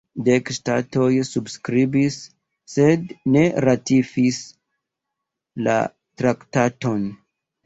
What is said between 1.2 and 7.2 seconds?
subskribis, sed ne ratifis la traktaton.